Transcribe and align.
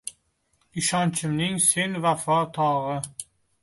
Ishonchimning 0.81 1.61
sen 1.69 1.97
vafo 2.09 2.43
tog’i. 2.59 3.01